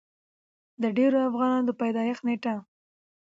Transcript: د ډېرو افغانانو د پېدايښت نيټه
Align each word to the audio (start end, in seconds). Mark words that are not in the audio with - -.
د 0.81 0.83
ډېرو 0.97 1.17
افغانانو 1.29 1.67
د 1.67 1.71
پېدايښت 1.79 2.21
نيټه 2.27 2.55